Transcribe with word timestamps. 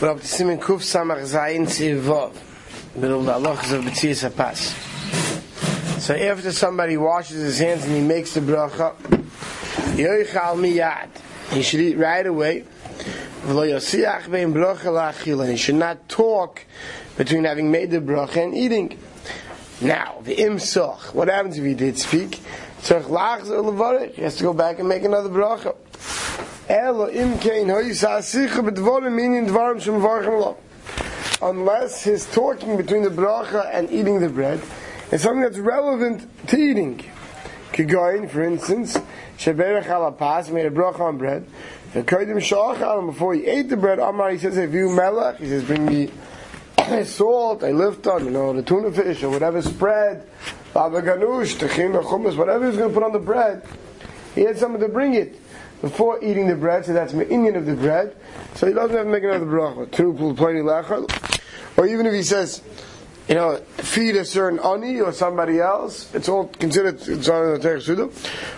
We're 0.00 0.12
up 0.12 0.20
to 0.20 0.26
Siman 0.26 0.58
Kuf 0.58 0.80
Samach 0.80 1.20
Zayin 1.20 1.66
Tzivov. 1.66 2.32
Middle 2.96 3.20
of 3.20 3.26
the 3.26 3.32
halachas 3.34 3.72
of 3.76 3.84
B'tzias 3.84 4.30
HaPas. 4.30 4.72
So 6.00 6.14
after 6.14 6.52
somebody 6.52 6.96
washes 6.96 7.42
his 7.42 7.58
hands 7.58 7.84
and 7.84 7.94
he 7.94 8.00
makes 8.00 8.32
the 8.32 8.40
bracha, 8.40 8.96
Yoichal 9.98 10.56
miyad. 10.56 11.10
He 11.50 11.60
should 11.60 11.80
eat 11.80 11.98
right 11.98 12.26
away. 12.26 12.64
V'lo 13.42 13.68
yosiach 13.68 14.30
bein 14.30 14.54
bracha 14.54 14.84
la'achila. 14.84 15.42
And 15.42 15.50
he 15.50 15.58
should 15.58 15.74
not 15.74 16.08
talk 16.08 16.64
between 17.18 17.44
having 17.44 17.70
made 17.70 17.90
the 17.90 18.00
bracha 18.00 18.42
and 18.42 18.56
eating. 18.56 18.98
Now, 19.82 20.22
the 20.24 20.34
imsoch. 20.34 21.12
What 21.12 21.28
happens 21.28 21.58
if 21.58 21.64
he 21.64 21.74
did 21.74 21.98
speak? 21.98 22.36
He 22.36 22.94
has 22.94 23.04
to 23.04 24.42
go 24.42 24.54
back 24.54 24.78
and 24.78 24.88
make 24.88 25.04
another 25.04 25.28
bracha. 25.28 25.76
Unless 31.42 32.02
his 32.02 32.26
talking 32.26 32.76
between 32.76 33.02
the 33.02 33.10
bracha 33.10 33.70
and 33.72 33.90
eating 33.90 34.20
the 34.20 34.28
bread 34.28 34.60
is 35.10 35.22
something 35.22 35.40
that's 35.40 35.58
relevant 35.58 36.28
to 36.48 36.56
eating. 36.56 37.02
Kigoin, 37.72 38.28
for 38.28 38.42
instance, 38.42 38.98
sheberach 39.38 39.84
alapas 39.84 40.52
made 40.52 40.66
a 40.66 40.70
bracha 40.70 41.00
on 41.00 41.18
bread. 41.18 41.46
Before 41.92 43.34
he 43.34 43.46
ate 43.46 43.68
the 43.68 43.76
bread. 43.76 43.98
Amar 43.98 44.30
he 44.30 44.38
says, 44.38 44.56
"If 44.56 44.72
you 44.72 44.90
melech," 44.90 45.38
he 45.38 45.48
says, 45.48 45.64
"Bring 45.64 45.86
me 45.86 46.10
salt, 47.04 47.64
I 47.64 47.72
lift 47.72 48.06
on, 48.06 48.24
you 48.24 48.30
know, 48.30 48.52
the 48.52 48.62
tuna 48.62 48.92
fish 48.92 49.22
or 49.22 49.30
whatever 49.30 49.62
spread, 49.62 50.26
baba 50.72 51.02
ganush, 51.02 51.56
techin, 51.56 52.00
chumas, 52.02 52.36
whatever 52.36 52.66
he's 52.66 52.76
going 52.76 52.90
to 52.90 52.94
put 52.94 53.02
on 53.02 53.12
the 53.12 53.18
bread. 53.18 53.62
He 54.34 54.42
had 54.42 54.58
someone 54.58 54.80
to 54.80 54.88
bring 54.88 55.14
it 55.14 55.39
before 55.80 56.22
eating 56.22 56.46
the 56.46 56.54
bread, 56.54 56.84
so 56.84 56.92
that's 56.92 57.14
Indian 57.14 57.56
of 57.56 57.66
the 57.66 57.74
bread. 57.74 58.14
So 58.54 58.66
he 58.66 58.72
doesn't 58.72 58.96
have 58.96 59.06
to 59.06 59.10
make 59.10 59.24
another 59.24 59.46
bracha. 59.46 61.10
Or 61.76 61.86
even 61.86 62.06
if 62.06 62.12
he 62.12 62.22
says, 62.22 62.62
you 63.28 63.34
know, 63.34 63.56
feed 63.76 64.16
a 64.16 64.24
certain 64.24 64.58
ani 64.58 65.00
or 65.00 65.12
somebody 65.12 65.60
else, 65.60 66.12
it's 66.14 66.28
all 66.28 66.48
considered 66.48 67.00
it's 67.00 67.28
on 67.28 67.60
the 67.60 67.80
Suda. 67.80 68.10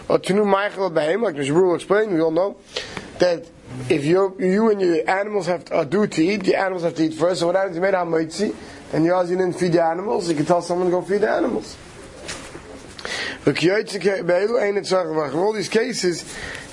Or 0.08 0.18
tenu 0.18 0.44
meichel 0.44 0.92
behem, 0.92 1.22
like 1.22 1.36
Mr. 1.36 1.50
will 1.50 1.74
explained, 1.74 2.14
we 2.14 2.20
all 2.20 2.30
know 2.30 2.56
that 3.18 3.46
if 3.88 4.04
you 4.04 4.36
you 4.38 4.70
and 4.70 4.80
your 4.80 5.08
animals 5.08 5.46
have 5.46 5.64
to, 5.66 5.76
are 5.76 5.84
due 5.84 6.06
to 6.06 6.24
eat, 6.24 6.44
the 6.44 6.58
animals 6.58 6.82
have 6.82 6.94
to 6.94 7.04
eat 7.04 7.14
first. 7.14 7.40
So 7.40 7.46
what 7.46 7.56
happens? 7.56 7.76
You 7.76 7.82
made 7.82 7.94
hamoitzi, 7.94 8.54
and 8.92 9.04
you 9.04 9.18
you 9.20 9.36
didn't 9.36 9.54
feed 9.54 9.72
the 9.72 9.82
animals. 9.82 10.28
You 10.28 10.34
can 10.34 10.46
tell 10.46 10.62
someone 10.62 10.86
to 10.86 10.90
go 10.90 11.02
feed 11.02 11.20
the 11.20 11.30
animals. 11.30 11.76
All 13.44 13.52
these 15.52 15.68
cases, 15.68 16.24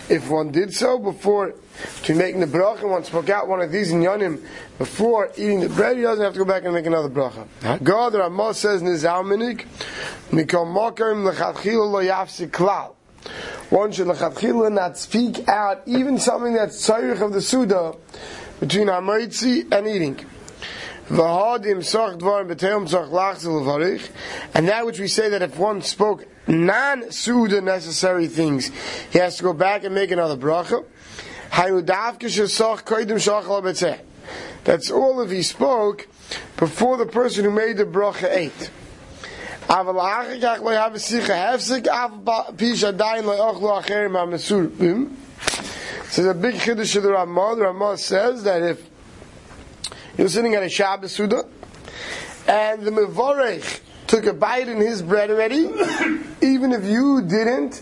if 0.10 0.30
one 0.30 0.52
did 0.52 0.74
so 0.74 1.00
before 1.00 1.54
to 2.04 2.16
making 2.16 2.42
the 2.42 2.48
bracha, 2.48 2.90
one 2.90 3.04
spoke 3.04 3.30
out 3.30 3.48
one 3.48 3.62
of 3.62 3.72
these 3.72 3.92
in 3.92 4.02
Yonim 4.02 4.44
before 4.78 5.32
eating 5.38 5.62
the 5.62 5.70
bread, 5.70 5.98
he 5.98 6.04
doesn't 6.04 6.24
have 6.24 6.34
to 6.34 6.40
go 6.40 6.46
back 6.46 6.64
and 6.66 6.74
make 6.74 6.86
another 6.86 7.10
bracha. 7.10 7.48
God, 7.84 8.14
Ramah 8.14 8.54
says 8.54 8.82
in 8.82 8.88
his 8.88 9.04
Alminik, 9.04 9.66
Mikol 10.32 10.66
Mokarim 10.66 11.32
Lechatchil 11.32 11.92
Lo 11.92 12.04
Yafsik 12.04 12.50
Klal. 12.50 12.96
One 13.70 13.92
should 13.92 14.08
lechatchila 14.08 14.72
not 14.72 14.98
speak 14.98 15.48
out 15.48 15.84
even 15.86 16.18
something 16.18 16.54
that's 16.54 16.88
tzarich 16.88 17.22
of 17.22 17.34
the 17.34 17.42
suda 17.42 17.94
between 18.60 18.88
hamaitzi 18.88 19.72
and 19.72 19.88
eating. 19.88 20.26
And 21.10 21.18
that 24.68 24.86
which 24.86 25.00
we 25.00 25.08
say 25.08 25.30
that 25.30 25.42
if 25.42 25.58
one 25.58 25.82
spoke 25.82 26.26
non-suda 26.48 27.62
necessary 27.62 28.28
things, 28.28 28.72
he 29.12 29.20
has 29.20 29.38
to 29.38 29.44
go 29.44 29.54
back 29.54 29.84
and 29.84 29.96
make 29.96 30.12
another 30.12 30.38
bracha. 30.38 30.86
That's 34.64 34.92
all 34.92 35.22
if 35.22 35.32
he 35.32 35.42
spoke 35.42 36.08
before 36.58 36.98
the 36.98 37.06
person 37.06 37.44
who 37.44 37.52
made 37.52 37.78
the 37.78 37.86
bracha 37.86 38.32
ate. 38.32 38.70
So 46.10 46.28
a 46.28 46.34
big 46.34 46.56
chiddush 46.56 46.96
of 46.96 47.04
the 47.04 47.12
Ramah. 47.12 47.56
The 47.56 47.66
Ramah 47.66 47.98
says 47.98 48.44
that 48.44 48.64
if 48.64 48.89
you're 50.20 50.28
sitting 50.28 50.54
at 50.54 50.64
a 50.64 50.70
Shabbos 50.70 51.14
Suda, 51.14 51.46
and 52.46 52.84
the 52.84 52.92
Mevorech 52.92 53.80
took 54.06 54.26
a 54.26 54.34
bite 54.34 54.68
in 54.68 54.78
his 54.78 55.02
bread 55.02 55.32
already, 55.32 55.60
even 56.42 56.74
if 56.74 56.84
you 56.84 57.22
didn't, 57.22 57.82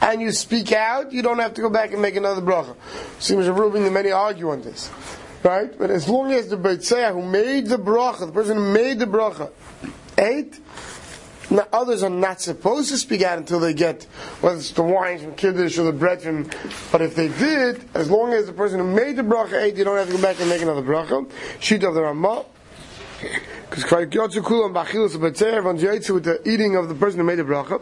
and 0.00 0.22
you 0.22 0.32
speak 0.32 0.72
out, 0.72 1.12
you 1.12 1.20
don't 1.20 1.40
have 1.40 1.52
to 1.54 1.60
go 1.60 1.68
back 1.68 1.92
and 1.92 2.00
make 2.00 2.16
another 2.16 2.40
bracha. 2.40 2.74
Seems 3.18 3.46
Reuben 3.48 3.92
many 3.92 4.10
argue 4.10 4.50
on 4.50 4.62
this. 4.62 4.90
Right? 5.42 5.78
But 5.78 5.90
as 5.90 6.08
long 6.08 6.32
as 6.32 6.48
the 6.48 6.56
Beitzah 6.56 7.12
who 7.12 7.20
made 7.22 7.66
the 7.66 7.76
bracha, 7.76 8.20
the 8.20 8.32
person 8.32 8.56
who 8.56 8.72
made 8.72 8.98
the 8.98 9.06
bracha, 9.06 9.50
ate, 10.16 10.58
now, 11.50 11.66
others 11.72 12.02
are 12.02 12.10
not 12.10 12.40
supposed 12.40 12.88
to 12.90 12.96
speak 12.96 13.22
out 13.22 13.38
until 13.38 13.60
they 13.60 13.74
get 13.74 14.04
whether 14.40 14.56
it's 14.56 14.70
the 14.72 14.82
wine 14.82 15.18
from 15.18 15.34
kiddush 15.34 15.78
or 15.78 15.84
the 15.84 15.92
bread 15.92 16.22
from. 16.22 16.48
But 16.90 17.02
if 17.02 17.14
they 17.14 17.28
did, 17.28 17.84
as 17.94 18.10
long 18.10 18.32
as 18.32 18.46
the 18.46 18.52
person 18.52 18.78
who 18.78 18.86
made 18.86 19.16
the 19.16 19.22
bracha 19.22 19.62
ate, 19.62 19.76
you 19.76 19.84
don't 19.84 19.98
have 19.98 20.08
to 20.08 20.14
go 20.14 20.22
back 20.22 20.40
and 20.40 20.48
make 20.48 20.62
another 20.62 20.82
bracha. 20.82 21.30
Sheet 21.60 21.84
of 21.84 21.94
the 21.94 22.02
Ramah. 22.02 22.46
Because 23.70 23.84
everyone's 23.92 24.34
Yotzu 25.82 26.10
with 26.14 26.24
the 26.24 26.40
eating 26.48 26.76
of 26.76 26.88
the 26.88 26.94
person 26.94 27.20
who 27.20 27.26
made 27.26 27.36
the 27.36 27.44
bracha. 27.44 27.80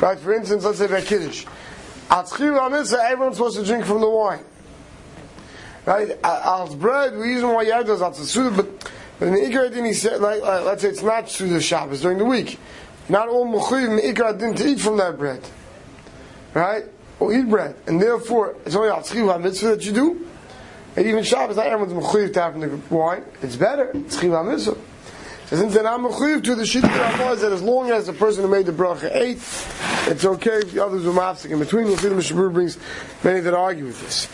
Right, 0.00 0.18
for 0.18 0.32
instance, 0.32 0.64
let's 0.64 0.78
say 0.78 0.86
by 0.86 1.00
Kiddush. 1.00 1.46
Everyone's 2.10 3.36
supposed 3.36 3.58
to 3.58 3.64
drink 3.64 3.84
from 3.84 4.00
the 4.00 4.08
wine. 4.08 4.44
Right? 5.86 6.18
Als 6.24 6.74
bread, 6.74 7.16
we 7.16 7.32
use 7.32 7.42
why 7.42 7.64
Yad 7.64 7.86
does 7.86 8.02
as 8.02 8.18
a 8.18 8.26
suda, 8.26 8.50
but 8.50 8.66
in 9.26 9.34
the 9.34 9.40
Ikar 9.40 9.72
din 9.72 9.84
he 9.84 9.92
said, 9.92 10.20
like, 10.20 10.42
like, 10.42 10.64
let's 10.64 10.82
say 10.82 10.88
it's 10.88 11.02
not 11.02 11.28
suda 11.28 11.60
Shabbos 11.60 12.02
during 12.02 12.18
the 12.18 12.24
week. 12.24 12.58
Not 13.08 13.28
all 13.28 13.46
mechuyev 13.46 13.88
in 13.88 13.96
the 13.96 14.02
Ikar 14.02 14.38
din 14.38 14.54
to 14.54 14.66
eat 14.66 14.80
from 14.80 14.98
that 14.98 15.18
bread. 15.18 15.42
Right? 16.54 16.84
Or 17.18 17.32
eat 17.32 17.48
bread. 17.48 17.76
And 17.86 18.00
therefore, 18.00 18.56
it's 18.64 18.74
only 18.74 18.88
al 18.88 19.00
tzchiv 19.00 19.42
mitzvah 19.42 19.68
that 19.68 19.84
you 19.84 19.92
do. 19.92 20.26
And 20.96 21.06
even 21.06 21.22
Shabbos, 21.24 21.56
not 21.56 21.66
everyone's 21.66 21.92
mechuyev 21.92 22.32
to 22.34 22.42
have 22.42 22.52
from 22.52 22.62
the 22.62 22.94
wine. 22.94 23.24
It's 23.42 23.56
better. 23.56 23.90
It's 23.94 24.16
Tzchiv 24.16 24.50
mitzvah. 24.50 24.76
So 25.46 25.56
since 25.56 25.74
they're 25.74 25.82
not 25.82 26.00
mechuyev 26.00 26.44
to 26.44 26.54
the 26.54 26.64
shit 26.64 26.82
that 26.82 27.32
is 27.32 27.40
that 27.40 27.52
as 27.52 27.62
long 27.62 27.90
as 27.90 28.06
the 28.06 28.12
person 28.12 28.44
who 28.44 28.50
made 28.50 28.66
the 28.66 28.72
bracha 28.72 29.14
ate, 29.14 29.38
it's 30.08 30.24
okay 30.24 30.58
if 30.58 30.72
the 30.72 30.84
others 30.84 31.04
were 31.04 31.12
mafsik 31.12 31.50
in 31.50 31.58
between. 31.58 31.86
You'll 31.86 31.96
see 31.96 32.08
the 32.08 32.14
Mishnah 32.14 32.36
Berurah 32.36 32.52
brings 32.52 32.78
many 33.24 33.40
that 33.40 33.54
argue 33.54 33.86
with 33.86 34.00
this. 34.00 34.28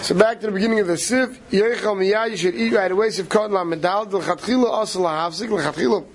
So 0.00 0.14
back 0.14 0.40
to 0.40 0.46
the 0.46 0.52
beginning 0.52 0.78
of 0.80 0.86
the 0.86 0.96
Sif, 0.96 1.38
Yerichel 1.50 1.96
Miyah, 1.96 2.30
you 2.30 2.36
should 2.36 2.54
eat 2.54 2.72
right 2.72 2.90
away, 2.90 3.10
Sif 3.10 3.28
Kod 3.28 3.50
La 3.50 3.62
Medal, 3.64 4.04
L'chatchila 4.04 4.70
Asa 4.70 4.98
Lahavzik, 4.98 5.50
L'chatchila. 5.50 6.06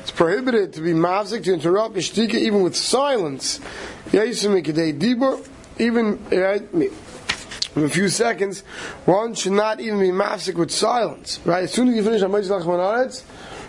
It's 0.00 0.10
prohibited 0.10 0.74
to 0.74 0.80
be 0.80 0.92
mavzik, 0.92 1.42
to 1.44 1.54
interrupt 1.54 1.96
Ishtika, 1.96 2.34
even 2.34 2.62
with 2.62 2.76
silence. 2.76 3.58
Yesim 4.10 4.62
Mikadei 4.62 4.96
Dibur, 4.96 5.44
even, 5.80 6.22
right, 6.30 6.62
in 6.72 7.84
a 7.84 7.88
few 7.88 8.08
seconds, 8.08 8.60
one 9.06 9.34
should 9.34 9.52
not 9.52 9.80
even 9.80 9.98
be 9.98 10.10
mavzik 10.10 10.54
with 10.54 10.70
silence, 10.70 11.40
right? 11.44 11.64
As 11.64 11.72
soon 11.72 11.88
as 11.88 11.96
you 11.96 12.04
finish 12.04 12.20
Amayz 12.20 12.48
Lachman 12.48 13.24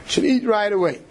should 0.06 0.26
eat 0.26 0.44
right 0.44 0.72
away. 0.72 1.02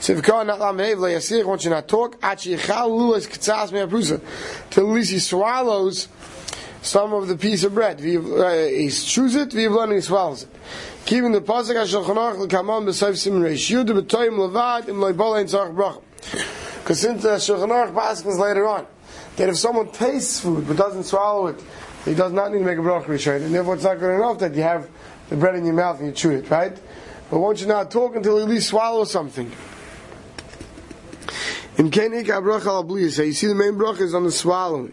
So 0.00 0.12
if 0.12 0.22
God 0.22 0.46
not 0.46 0.60
lamev 0.60 0.96
layasir, 0.96 1.44
one 1.44 1.58
should 1.58 1.70
not 1.70 1.88
talk. 1.88 2.16
Achi 2.22 2.56
yichal 2.56 2.88
luas 2.88 3.26
k'tzas 3.28 3.72
me'aprusa. 3.72 4.22
Till 4.70 4.88
at 4.88 4.94
least 4.94 5.10
he 5.10 5.18
swallows 5.18 6.06
some 6.88 7.12
of 7.12 7.28
the 7.28 7.36
piece 7.36 7.64
of 7.64 7.74
bread. 7.74 7.98
Uh, 7.98 8.02
he 8.02 8.88
chews 8.90 9.36
it, 9.36 9.54
and 9.54 9.92
he 9.92 10.00
swallows 10.00 10.44
it. 10.44 10.48
Keeping 11.04 11.32
the 11.32 11.40
pasuk 11.40 11.74
hashulchanach 11.74 12.38
l'kamon 12.38 12.86
b'sayv 12.86 13.16
simin 13.16 13.42
reish 13.42 13.70
yud 13.70 13.88
b'toyim 13.88 14.38
levad 14.38 14.88
im 14.88 14.96
loibola 14.96 15.40
in 15.40 15.46
tzarch 15.46 15.74
bracha. 15.74 16.02
Because 16.82 17.00
since 17.00 17.22
the 17.22 17.36
shulchanach 17.36 17.94
pasuk 17.94 18.38
later 18.38 18.66
on, 18.66 18.86
that 19.36 19.48
if 19.48 19.58
someone 19.58 19.90
tastes 19.90 20.40
food 20.40 20.66
but 20.66 20.76
doesn't 20.76 21.04
swallow 21.04 21.48
it, 21.48 21.62
he 22.04 22.14
does 22.14 22.32
not 22.32 22.52
need 22.52 22.60
to 22.60 22.64
make 22.64 22.78
a 22.78 22.80
bracha 22.80 23.44
and 23.44 23.54
therefore 23.54 23.74
it's 23.74 23.84
not 23.84 23.98
good 23.98 24.14
enough 24.14 24.38
that 24.38 24.54
you 24.54 24.62
have 24.62 24.88
the 25.28 25.36
bread 25.36 25.54
in 25.56 25.64
your 25.64 25.74
mouth 25.74 25.98
and 25.98 26.08
you 26.08 26.14
chew 26.14 26.30
it, 26.30 26.48
right? 26.50 26.76
But 27.30 27.38
one 27.38 27.56
you 27.56 27.66
not 27.66 27.90
talk 27.90 28.16
until 28.16 28.38
you 28.38 28.44
at 28.44 28.48
least 28.48 28.68
swallow 28.68 29.04
something. 29.04 29.52
In 31.76 31.90
Kenik 31.90 32.26
bracha 32.26 32.66
al 32.66 32.98
you 32.98 33.10
see 33.10 33.46
the 33.46 33.54
main 33.54 33.74
bracha 33.74 34.00
is 34.00 34.14
on 34.14 34.24
the 34.24 34.32
swallowing. 34.32 34.92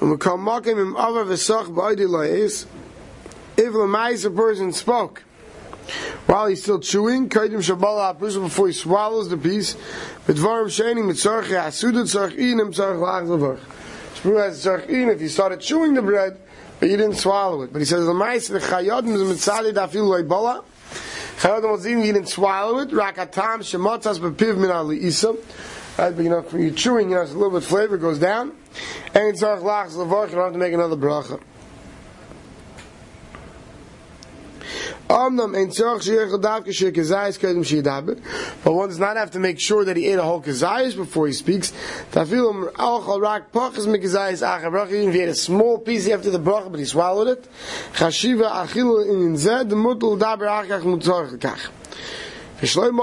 And 0.00 0.10
we 0.10 0.16
come 0.16 0.46
makim 0.46 0.80
im 0.80 0.96
ava 0.96 1.24
v'sach 1.24 1.66
ba'idi 1.66 2.06
la'is, 2.08 2.66
if 3.56 3.74
l'mais 3.74 4.24
a 4.24 4.30
person 4.30 4.72
spoke, 4.72 5.22
while 6.24 6.46
he's 6.46 6.62
still 6.62 6.78
chewing, 6.80 7.28
kaidim 7.28 7.58
shabala 7.58 8.18
person 8.18 8.44
before 8.44 8.68
he 8.68 8.72
swallows 8.72 9.28
the 9.28 9.36
piece, 9.36 9.74
b'dvarim 10.26 10.68
shenim 10.68 11.04
mitzarech 11.10 11.48
yasuda 11.48 12.04
tzarech 12.04 12.38
inim 12.38 12.72
tzarech 12.72 12.98
lach 12.98 13.26
levarch. 13.26 13.60
Shpru 14.14 14.38
has 14.42 14.64
tzarech 14.64 14.88
in 14.88 15.10
if 15.10 15.20
he 15.20 15.28
started 15.28 15.60
chewing 15.60 15.92
the 15.92 16.02
bread, 16.02 16.38
but 16.78 16.88
he 16.88 16.96
didn't 16.96 17.16
swallow 17.16 17.60
it. 17.62 17.72
But 17.72 17.80
he 17.80 17.84
says, 17.84 18.06
l'mais 18.06 18.48
the 18.48 18.58
chayodim 18.58 19.14
is 19.14 19.20
mitzali 19.20 19.74
dafil 19.74 20.08
lo'ibala, 20.08 20.64
chayodim 21.40 21.86
even, 21.86 22.04
he 22.04 22.12
didn't 22.12 22.28
swallow 22.28 22.78
it, 22.78 22.88
rakatam 22.88 23.58
shemotzas 23.58 24.18
bepiv 24.18 24.56
min 24.56 24.70
ali 24.70 25.00
isam, 25.00 25.36
Right? 26.00 26.16
But 26.16 26.22
you 26.22 26.30
know, 26.30 26.40
when 26.40 26.62
you're 26.62 26.72
chewing, 26.72 27.10
you 27.10 27.16
know, 27.16 27.22
it's 27.22 27.32
a 27.32 27.34
little 27.34 27.60
bit 27.60 27.68
flavor 27.68 27.98
goes 27.98 28.18
down. 28.18 28.52
And 29.12 29.36
tzarich 29.36 29.60
lachs 29.60 29.92
levarch, 29.92 30.30
you 30.30 30.36
don't 30.36 30.44
have 30.44 30.52
to 30.54 30.58
make 30.58 30.72
another 30.72 30.96
bracha. 30.96 31.42
But 38.64 38.72
one 38.72 38.88
does 38.88 38.98
not 38.98 39.16
have 39.18 39.32
to 39.32 39.38
make 39.40 39.60
sure 39.60 39.84
that 39.84 39.96
he 39.98 40.06
ate 40.06 40.18
a 40.18 40.22
whole 40.22 40.40
kezayis 40.40 40.96
before 40.96 41.26
he 41.26 41.34
speaks. 41.34 41.72
Um, 42.16 42.70
bracha. 44.70 44.92
Even 44.92 45.08
if 45.08 45.14
he 45.14 45.20
ate 45.20 45.28
a 45.28 45.34
small 45.34 45.76
piece 45.78 46.08
after 46.08 46.30
the 46.30 46.40
bracha, 46.40 46.70
but 46.70 46.80
he 46.80 46.86
swallowed 46.86 47.28
it. 47.28 47.46
So 52.62 52.84
if 52.84 52.94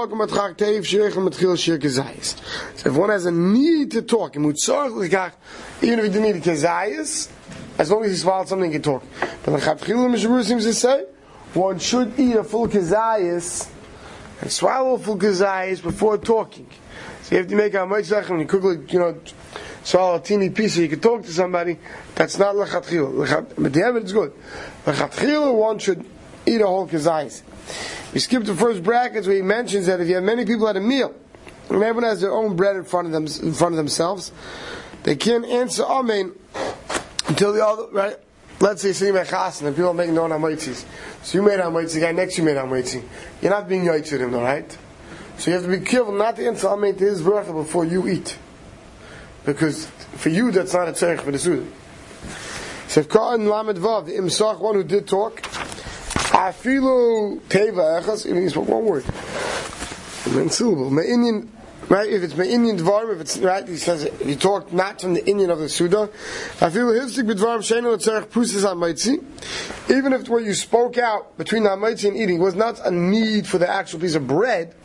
one 2.94 3.10
has 3.10 3.26
a 3.26 3.32
need 3.32 3.90
to 3.90 4.02
talk, 4.02 4.36
even 4.36 4.50
if 4.50 4.60
he 4.62 6.20
need 6.20 6.36
kezayis, 6.36 7.28
as 7.76 7.90
long 7.90 8.04
as 8.04 8.12
he 8.12 8.16
swallowed 8.18 8.48
something, 8.48 8.70
he 8.70 8.74
can 8.74 8.82
talk. 8.82 9.02
But 9.44 9.50
the 9.50 9.58
Chatchilu 9.58 10.08
Mishnah 10.10 10.30
Berurah 10.30 10.44
seems 10.44 10.64
to 10.64 10.72
say, 10.74 11.06
one 11.54 11.80
should 11.80 12.16
eat 12.20 12.36
a 12.36 12.44
full 12.44 12.68
kezayis 12.68 13.68
and 14.40 14.52
swallow 14.52 14.94
a 14.94 14.98
full 15.00 15.18
kezayis 15.18 15.82
before 15.82 16.18
talking. 16.18 16.68
So 17.22 17.34
you 17.34 17.38
have 17.38 17.48
to 17.48 17.56
make 17.56 17.74
a 17.74 17.84
mitzvah 17.84 18.22
when 18.28 18.38
you 18.38 18.46
quickly, 18.46 18.78
you 18.90 19.00
know, 19.00 19.18
swallow 19.82 20.18
a 20.18 20.20
teeny 20.20 20.50
piece 20.50 20.74
so 20.76 20.82
you 20.82 20.88
can 20.88 21.00
talk 21.00 21.24
to 21.24 21.32
somebody. 21.32 21.78
That's 22.14 22.38
not 22.38 22.54
lechatchilu. 22.54 23.56
But 23.56 23.72
the 23.72 24.02
is 24.04 24.12
good. 24.12 24.32
Lechatchilu, 24.86 25.52
one 25.52 25.80
should 25.80 26.04
eat 26.46 26.60
a 26.60 26.66
whole 26.66 26.86
kezayis. 26.86 27.42
We 28.12 28.20
skipped 28.20 28.46
the 28.46 28.54
first 28.54 28.82
brackets 28.82 29.26
where 29.26 29.36
he 29.36 29.42
mentions 29.42 29.86
that 29.86 30.00
if 30.00 30.08
you 30.08 30.16
have 30.16 30.24
many 30.24 30.44
people 30.44 30.68
at 30.68 30.76
a 30.76 30.80
meal, 30.80 31.14
and 31.68 31.82
everyone 31.82 32.04
has 32.04 32.20
their 32.20 32.32
own 32.32 32.56
bread 32.56 32.76
in 32.76 32.84
front 32.84 33.06
of 33.06 33.12
them, 33.12 33.26
in 33.26 33.52
front 33.52 33.74
of 33.74 33.76
themselves, 33.76 34.32
they 35.02 35.16
can't 35.16 35.44
answer 35.44 35.84
Amen 35.84 36.32
until 37.28 37.52
the 37.52 37.64
other, 37.64 37.86
right? 37.92 38.16
Let's 38.60 38.82
say 38.82 38.92
sitting 38.92 39.14
by 39.14 39.24
Chasen 39.24 39.66
and 39.66 39.76
people 39.76 39.90
are 39.90 39.94
making 39.94 40.14
their 40.14 40.24
own. 40.24 40.58
So 40.58 40.86
you 41.32 41.42
made 41.42 41.60
hamitzis, 41.60 41.94
the 41.94 42.00
guy 42.00 42.12
next 42.12 42.34
to 42.34 42.42
you 42.42 42.46
made 42.46 42.56
hamitzis. 42.56 43.04
You're 43.40 43.50
not 43.50 43.68
being 43.68 43.84
yaitz 43.84 44.10
with 44.10 44.22
him, 44.22 44.32
though, 44.32 44.42
right? 44.42 44.76
So 45.36 45.50
you 45.50 45.56
have 45.56 45.64
to 45.64 45.78
be 45.78 45.84
careful 45.84 46.12
not 46.12 46.36
to 46.36 46.46
answer 46.46 46.68
Amen 46.68 46.96
to 46.96 47.04
his 47.04 47.22
bracha 47.22 47.54
before 47.54 47.84
you 47.84 48.08
eat. 48.08 48.36
Because 49.44 49.86
for 49.86 50.30
you, 50.30 50.50
that's 50.50 50.72
not 50.72 50.88
a 50.88 50.92
tzarech 50.92 51.20
for 51.20 51.30
the 51.30 51.38
Suda. 51.38 51.66
So 52.88 53.04
Ka'an 53.04 53.46
Lamed 53.46 53.78
Vav, 53.78 54.06
the 54.06 54.12
Imsach, 54.12 54.58
one 54.60 54.74
who 54.74 54.82
did 54.82 55.06
talk, 55.06 55.42
Afilu 56.38 57.40
teva 57.48 58.00
echas, 58.00 58.24
even 58.24 58.42
he 58.42 58.48
spoke 58.48 58.68
one 58.68 58.84
word. 58.84 59.02
One 59.02 60.50
syllable. 60.50 60.88
Me'inyan, 60.88 61.48
right? 61.88 62.08
If 62.08 62.22
it's 62.22 62.36
me'inyan 62.36 62.78
dvarim, 62.78 63.16
if 63.16 63.20
it's, 63.22 63.38
right, 63.38 63.66
he 63.66 63.76
says, 63.76 64.08
he 64.22 64.36
talked 64.36 64.72
not 64.72 65.00
from 65.00 65.14
the 65.14 65.26
Indian 65.26 65.50
of 65.50 65.58
the 65.58 65.68
Suda. 65.68 66.08
Afilu 66.60 66.94
hivsik 66.96 67.26
b'dvarim 67.28 67.58
sheinu 67.58 67.92
l'tzarech 67.96 68.26
pusas 68.26 68.62
ha'maitzi. 68.62 69.20
Even 69.90 70.12
if 70.12 70.28
what 70.28 70.44
you 70.44 70.54
spoke 70.54 70.96
out 70.96 71.36
between 71.38 71.64
the 71.64 71.70
ha'maitzi 71.70 72.06
and 72.06 72.16
eating 72.16 72.38
was 72.38 72.54
not 72.54 72.78
a 72.86 72.90
need 72.92 73.44
for 73.44 73.58
the 73.58 73.68
actual 73.68 73.98
piece 73.98 74.14
of 74.14 74.28
bread, 74.28 74.76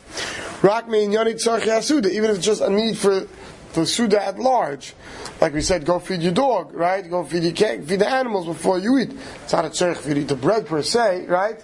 rak 0.64 0.90
me'in 0.90 1.12
yanit 1.12 1.36
tzarech 1.36 1.84
Suda, 1.84 2.10
even 2.10 2.32
if 2.32 2.38
it's 2.38 2.46
just 2.48 2.62
a 2.62 2.70
need 2.70 2.98
for 2.98 3.28
the 3.74 3.86
Suda 3.86 4.24
at 4.24 4.40
large. 4.40 4.94
Like 5.42 5.54
we 5.54 5.62
said, 5.62 5.86
go 5.86 6.00
feed 6.00 6.22
your 6.22 6.32
dog, 6.32 6.74
right? 6.74 7.08
Go 7.10 7.24
feed 7.24 7.44
your 7.44 7.54
cat, 7.54 7.84
feed 7.84 8.00
the 8.00 8.08
animals 8.08 8.46
before 8.46 8.80
you 8.80 8.98
eat. 9.00 9.12
It's 9.44 9.54
not 9.54 9.66
a 9.66 9.70
tzarech 9.70 9.98
for 9.98 10.10
you 10.10 10.22
eat 10.22 10.28
the 10.28 10.36
bread 10.36 10.66
per 10.66 10.82
se, 10.82 11.26
right? 11.28 11.64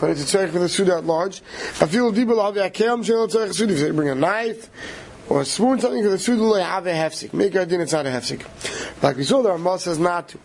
But 0.00 0.10
it's 0.10 0.32
a 0.32 0.38
tzarech 0.38 0.50
for 0.50 0.58
the 0.58 0.68
Suda 0.68 0.96
at 0.96 1.04
large. 1.04 1.42
I 1.80 1.86
feel 1.86 2.10
deeper 2.12 2.34
love 2.34 2.56
yakem 2.56 3.04
shel 3.04 3.28
tzarech 3.28 3.54
Suda. 3.54 3.74
If 3.74 3.80
they 3.80 3.90
bring 3.90 4.08
a 4.08 4.14
knife 4.14 4.70
or 5.28 5.42
a 5.42 5.44
spoon, 5.44 5.78
something 5.80 6.02
for 6.02 6.10
the 6.10 6.18
Suda, 6.18 6.64
have 6.64 6.86
a 6.86 6.92
hefsik. 6.92 7.32
Make 7.32 7.54
a 7.54 7.66
din, 7.66 7.80
it's 7.80 7.92
not 7.92 8.06
a 8.06 8.10
hefsik. 8.10 9.02
Like 9.02 9.16
we 9.16 9.24
saw, 9.24 9.42
the 9.42 9.50
Ramah 9.50 9.78
says 9.78 9.98
not 9.98 10.28
to. 10.28 10.38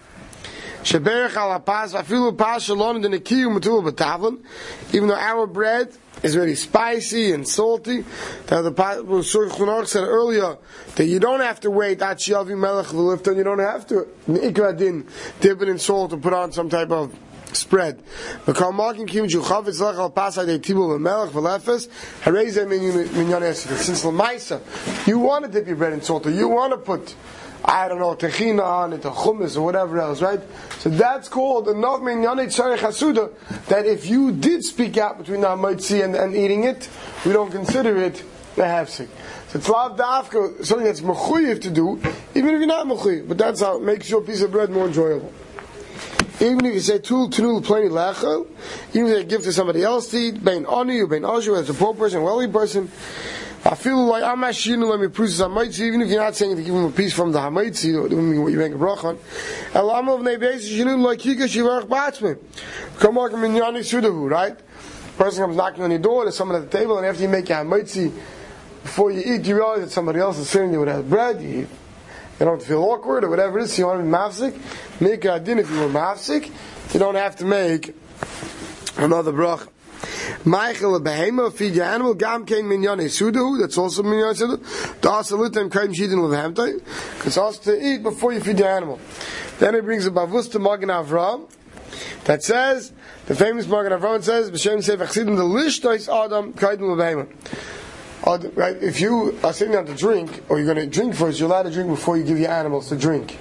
Afilu 0.88 2.38
pas 2.38 2.64
shalom. 2.64 3.04
Even 4.94 5.08
though 5.08 5.16
our 5.16 5.48
bread 5.48 5.92
is 6.24 6.34
very 6.34 6.56
spicy 6.56 7.34
and 7.34 7.48
salty, 7.48 8.04
that 8.48 8.62
the 8.62 8.72
Shulchan 8.72 9.88
said 9.88 10.04
earlier 10.04 10.58
that 10.96 11.06
you 11.06 11.20
don't 11.20 11.42
have 11.42 11.60
to 11.62 11.70
wait 11.70 12.02
at 12.02 12.18
Shiavi 12.18 12.58
Melech 12.58 12.88
V'lifton, 12.88 13.36
you 13.36 13.44
don't 13.44 13.60
have 13.60 13.86
to 13.88 14.08
Ikra 14.28 14.78
din 14.78 15.06
dip 15.40 15.62
it 15.62 15.70
in 15.70 15.78
salt 15.78 16.14
or 16.14 16.18
put 16.18 16.34
on 16.34 16.52
some 16.52 16.70
type 16.70 16.92
of 16.92 17.14
spread. 17.54 18.02
Since 18.46 18.60
Lamaisa, 24.04 25.08
you 25.08 25.20
want 25.20 25.46
to 25.46 25.52
dip 25.52 25.68
your 25.68 25.76
bread 25.76 25.94
in 25.94 26.02
salt, 26.02 26.26
or 26.26 26.32
you 26.32 26.48
want 26.48 26.72
to 26.74 26.78
put 26.78 27.16
I 27.66 27.88
don't 27.88 28.00
know, 28.00 28.16
techina 28.16 28.64
on 28.64 28.94
it, 28.94 29.06
or 29.06 29.12
hummus, 29.12 29.58
or 29.58 29.62
whatever 29.62 30.00
else, 30.00 30.22
right? 30.22 30.40
So 30.80 30.90
that's 30.90 31.28
called 31.28 31.68
enough 31.68 32.02
minyanit 32.02 32.48
tzarech 32.48 32.78
hasuda, 32.78 33.66
that 33.66 33.86
if 33.86 34.06
you 34.06 34.32
did 34.32 34.64
speak 34.64 34.98
out 34.98 35.18
between 35.18 35.42
the 35.42 35.48
hamaitzi 35.48 36.04
and, 36.04 36.16
and 36.16 36.36
eating 36.36 36.64
it, 36.64 36.90
we 37.26 37.34
don't 37.34 37.52
consider 37.52 37.98
it 37.98 38.24
a 38.58 38.62
hefsek. 38.62 39.08
So 39.50 39.60
it's 39.60 39.70
lav 39.70 39.98
dafka, 39.98 40.66
something 40.66 40.86
that's 40.86 41.02
mechuyev 41.02 41.62
to 41.62 41.70
do, 41.70 41.98
even 42.36 42.54
if 42.54 42.60
you're 42.60 42.68
not 42.68 42.86
mechuyev, 42.88 43.28
but 43.28 43.38
that's 43.38 43.62
how 43.62 43.78
it 43.78 43.84
makes 43.84 44.10
your 44.10 44.22
piece 44.22 44.42
of 44.42 44.52
bread 44.52 44.70
more 44.70 44.88
enjoyable. 44.88 45.32
Even 46.40 46.66
if 46.66 46.74
you 46.76 46.80
say 46.80 47.00
tul 47.00 47.30
tunul 47.30 47.64
plenty 47.64 47.90
lechel, 47.90 48.48
even 48.94 49.08
if 49.08 49.18
you 49.18 49.24
give 49.24 49.42
to 49.42 49.52
somebody 49.52 49.84
else 49.84 50.10
to 50.12 50.18
eat, 50.18 50.44
bein 50.44 50.66
or 50.66 50.86
bein 50.86 51.24
ashu, 51.24 51.58
as 51.58 51.70
a 51.70 51.74
poor 51.74 51.96
person, 51.96 52.22
wealthy 52.22 52.48
person, 52.48 52.92
I 53.66 53.76
feel 53.76 54.06
like 54.06 54.24
I'm 54.24 54.42
let 54.42 55.00
me 55.00 55.08
prove 55.08 55.30
hamaitzi, 55.30 55.82
even 55.82 56.02
if 56.02 56.10
you're 56.10 56.22
not 56.22 56.36
saying 56.36 56.56
to 56.56 56.62
give 56.62 56.74
him 56.74 56.86
a 56.86 56.92
piece 56.92 57.14
from 57.14 57.32
the 57.32 57.40
hamaitzi, 57.40 58.02
or 58.02 58.08
doing 58.08 58.42
what 58.42 58.52
you 58.52 58.58
make 58.58 58.72
a 58.72 58.78
brach 58.78 59.04
on. 59.04 59.18
Elam 59.74 60.10
of 60.10 60.22
nebeis 60.22 60.62
shinu 60.62 61.00
like 61.00 61.20
kika 61.20 61.48
shivarach 61.48 61.88
batzme. 61.88 62.38
Come 63.00 63.18
on, 63.18 63.32
minyani 63.32 63.80
sudahu, 63.80 64.30
right? 64.30 64.58
Person 65.18 65.44
comes 65.44 65.58
knocking 65.58 65.84
on 65.84 65.90
your 65.90 66.00
door, 66.00 66.24
there's 66.24 66.38
someone 66.38 66.62
at 66.62 66.70
the 66.70 66.78
table, 66.78 66.98
and 66.98 67.06
after 67.06 67.24
you 67.24 67.30
make 67.30 67.50
your 67.50 67.58
hamaitzi, 67.58 68.14
before 68.84 69.12
you 69.12 69.22
eat, 69.36 69.46
you 69.46 69.56
realize 69.56 69.82
that 69.82 69.92
somebody 69.92 70.20
else 70.20 70.38
is 70.38 70.50
sitting 70.50 70.72
there 70.72 70.80
with 70.80 71.10
bread. 71.10 71.42
You, 71.42 71.68
you 72.40 72.46
don't 72.46 72.62
feel 72.62 72.84
awkward 72.84 73.26
or 73.26 73.30
whatever 73.30 73.60
it 73.60 73.64
is. 73.64 73.78
You 73.78 73.88
want 73.88 74.00
to 74.00 74.04
be 74.06 74.10
mafsik, 74.10 75.02
make 75.02 75.26
a 75.26 75.40
din 75.40 75.60
if 75.60 75.70
you 75.70 75.80
were 75.80 75.90
mafsik. 75.90 76.50
You 76.94 77.00
don't 77.00 77.16
have 77.16 77.36
to 77.38 77.46
make 77.46 77.94
another 78.98 79.34
brach. 79.34 79.68
Michael 80.46 81.00
behema 81.00 81.52
feed 81.54 81.76
your 81.76 81.86
animal 81.86 82.14
gam 82.14 82.46
kein 82.46 82.66
minyan 82.66 83.00
sudu 83.00 83.60
that's 83.60 83.78
also 83.78 84.04
minyan 84.04 84.34
sudu 84.34 85.02
das 85.02 85.32
lutem 85.32 85.70
kein 85.70 85.94
shidin 85.94 86.20
levhamtai 86.20 86.82
it's 87.26 87.38
also 87.38 87.72
to 87.72 87.86
eat 87.86 88.04
before 88.04 88.34
you 88.34 88.40
feed 88.40 88.60
your 88.60 88.70
animal 88.70 89.00
then 89.60 89.76
it 89.76 89.84
brings 89.84 90.06
a 90.06 90.12
bavus 90.12 90.52
to 90.52 90.60
Magen 90.60 90.90
Avram 90.90 91.50
that 92.26 92.44
says 92.44 92.94
the 93.26 93.36
famous 93.36 93.68
Magen 93.68 93.92
Avram 93.92 94.24
says 94.24 94.52
b'shem 94.52 94.84
sefer 94.84 95.06
chsidim 95.06 95.36
the 95.36 95.44
lishtois 95.44 96.08
adam 96.08 96.54
kein 96.54 96.78
levhema 96.78 97.28
Right, 98.26 98.76
if 98.84 99.00
you 99.00 99.40
are 99.42 99.54
sitting 99.54 99.72
down 99.72 99.86
to 99.86 99.96
drink, 99.96 100.44
or 100.50 100.60
you're 100.60 100.74
going 100.74 100.90
to 100.90 100.94
drink 100.94 101.16
first, 101.16 101.40
you're 101.40 101.48
allowed 101.48 101.64
to 101.64 101.72
drink 101.72 101.88
before 101.90 102.18
you 102.18 102.26
give 102.26 102.38
your 102.38 102.52
animals 102.52 102.90
to 102.90 102.98
drink. 102.98 103.38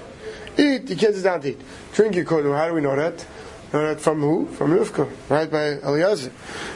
Eat, 0.56 0.88
your 0.88 0.96
kids 0.96 1.16
is 1.16 1.24
down 1.24 1.40
to 1.40 1.50
eat. 1.50 1.60
Drink 1.92 2.14
your 2.14 2.24
kodu. 2.24 2.56
How 2.56 2.68
do 2.68 2.74
we 2.74 2.80
know 2.80 2.94
that? 2.94 3.26
That 3.72 4.00
from 4.00 4.20
who? 4.20 4.46
From 4.46 4.70
Rivka, 4.70 5.10
right 5.28 5.50
by 5.50 5.78
Eliezer. 5.78 6.30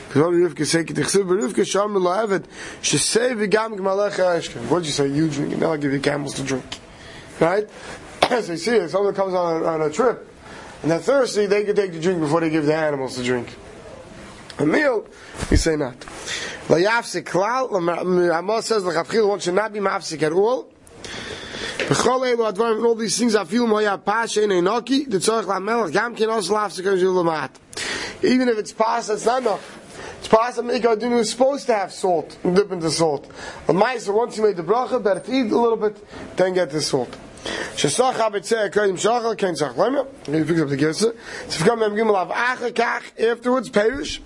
Because 0.08 0.22
what 0.22 0.32
did 0.32 0.40
Rivka 0.40 0.66
say? 0.66 0.84
Kitechsiv 0.84 1.24
Rivka 1.24 1.66
sham 1.66 1.94
l'havet 1.94 2.44
shesei 2.82 3.32
v'gam 3.32 3.76
g'malecha 3.76 4.38
eshken. 4.38 4.68
What 4.68 4.80
did 4.80 4.86
you 4.86 4.92
say? 4.92 5.08
You 5.08 5.28
drink, 5.28 5.52
and 5.52 5.60
now 5.60 5.70
I'll 5.70 5.78
give 5.78 5.92
you 5.92 6.00
camels 6.00 6.34
to 6.34 6.42
drink. 6.42 6.78
Right? 7.38 7.68
As 8.22 8.48
they 8.48 8.56
see 8.56 8.72
it, 8.72 8.90
someone 8.90 9.14
comes 9.14 9.34
on 9.34 9.62
a, 9.62 9.66
on 9.66 9.82
a 9.82 9.90
trip, 9.90 10.28
and 10.82 10.90
they're 10.90 10.98
thirsty, 10.98 11.46
they 11.46 11.64
can 11.64 11.76
take 11.76 11.92
the 11.92 12.00
drink 12.00 12.20
before 12.20 12.40
they 12.40 12.50
give 12.50 12.66
the 12.66 12.74
animals 12.74 13.16
to 13.16 13.22
drink. 13.22 13.54
A 14.58 14.66
meal, 14.66 15.06
we 15.50 15.56
say 15.56 15.76
not. 15.76 15.98
Layafsik 16.66 17.24
klal, 17.24 17.70
Ramah 17.70 18.62
says, 18.62 18.84
l'chatchil, 18.84 19.26
one 19.26 19.40
should 19.40 19.54
not 19.54 19.72
be 19.72 19.78
mafsik 19.78 20.22
at 20.22 20.32
all. 20.32 20.70
All 21.90 22.94
these 22.94 23.18
things, 23.18 23.34
afilu 23.34 23.68
moya 23.68 23.98
pasha 23.98 24.42
in 24.42 24.50
enoki, 24.50 25.10
the 25.10 25.16
tzorach 25.18 25.44
lamelech, 25.44 25.92
gam 25.92 26.14
ken 26.14 26.30
also 26.30 26.54
lafsik 26.54 26.84
zil 26.98 27.14
lamat. 27.14 27.50
Even 28.22 28.48
if 28.48 28.58
it's 28.58 28.72
pasta, 28.72 29.14
it's 29.14 29.26
not 29.26 29.42
enough. 29.42 29.78
It's 30.18 30.28
pasta 30.28 30.62
mikadinu 30.62 31.18
is 31.18 31.30
supposed 31.30 31.66
to 31.66 31.74
have 31.74 31.92
salt, 31.92 32.38
dip 32.42 32.70
into 32.70 32.90
salt. 32.90 33.26
A 33.66 33.72
ma'aser, 33.72 34.14
once 34.14 34.36
you 34.36 34.44
made 34.44 34.56
the 34.56 34.62
bracha, 34.62 35.02
better 35.02 35.22
eat 35.28 35.50
a 35.50 35.58
little 35.58 35.76
bit, 35.76 35.96
then 36.36 36.54
get 36.54 36.70
the 36.70 36.80
salt. 36.80 37.16
Habetzeh 37.44 38.70
kodim 38.70 38.96
shachal 38.96 39.36
ken 39.36 39.56
sach 39.56 39.74
lemer. 39.74 40.06
He 40.26 40.44
picks 40.44 40.60
up 40.60 40.68
the 40.68 40.76
gersa. 40.76 41.16
So 41.48 41.60
if 41.60 41.64
come 41.64 41.80
mem 41.80 41.92
gimel 41.92 42.30
kach 42.72 43.02
afterwards 43.18 43.70
perish. 43.70 44.20